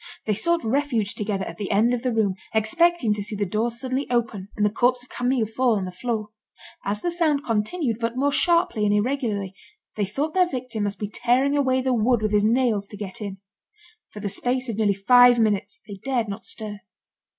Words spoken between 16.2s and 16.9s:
not stir.